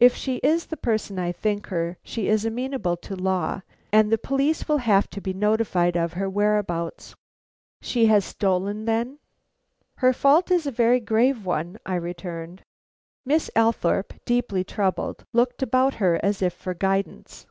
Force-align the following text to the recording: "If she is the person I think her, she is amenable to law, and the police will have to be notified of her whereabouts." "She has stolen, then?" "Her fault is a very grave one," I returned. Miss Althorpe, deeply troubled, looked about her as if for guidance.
"If 0.00 0.16
she 0.16 0.36
is 0.36 0.64
the 0.64 0.78
person 0.78 1.18
I 1.18 1.30
think 1.30 1.66
her, 1.66 1.98
she 2.02 2.26
is 2.26 2.46
amenable 2.46 2.96
to 2.96 3.14
law, 3.14 3.60
and 3.92 4.10
the 4.10 4.16
police 4.16 4.66
will 4.66 4.78
have 4.78 5.10
to 5.10 5.20
be 5.20 5.34
notified 5.34 5.94
of 5.94 6.14
her 6.14 6.26
whereabouts." 6.26 7.14
"She 7.82 8.06
has 8.06 8.24
stolen, 8.24 8.86
then?" 8.86 9.18
"Her 9.96 10.14
fault 10.14 10.50
is 10.50 10.66
a 10.66 10.70
very 10.70 11.00
grave 11.00 11.44
one," 11.44 11.76
I 11.84 11.96
returned. 11.96 12.62
Miss 13.26 13.50
Althorpe, 13.54 14.14
deeply 14.24 14.64
troubled, 14.64 15.24
looked 15.34 15.62
about 15.62 15.96
her 15.96 16.18
as 16.22 16.40
if 16.40 16.54
for 16.54 16.72
guidance. 16.72 17.44